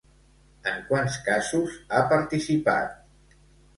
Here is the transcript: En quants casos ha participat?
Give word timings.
En 0.71 0.79
quants 0.87 1.19
casos 1.29 1.77
ha 1.99 2.03
participat? 2.15 3.41